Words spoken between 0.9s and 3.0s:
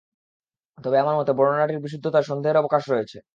আমার মতে, বর্ণনাটির বিশুদ্ধতায় সন্দেহের অবকাশ